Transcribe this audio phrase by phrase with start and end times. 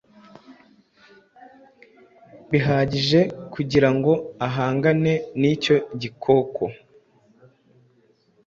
[2.51, 3.19] bihagije
[3.53, 4.11] kugirango
[4.47, 6.63] ahangane nicyo gikoko